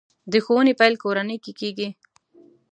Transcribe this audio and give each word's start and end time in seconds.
د 0.31 0.33
ښوونې 0.45 0.73
پیل 0.79 0.93
کورنۍ 1.03 1.37
کې 1.43 1.51
کېږي. 1.59 1.89